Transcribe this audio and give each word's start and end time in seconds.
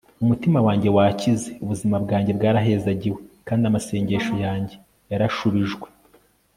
umutima 0.23 0.59
wanjye 0.67 0.89
wakize, 0.97 1.47
ubuzima 1.63 1.95
bwanjye 2.03 2.31
bwarahezagiwe 2.37 3.17
kandi 3.47 3.63
amasengesho 3.69 4.33
yanjye 4.45 4.75
yarashubijwe 5.11 5.87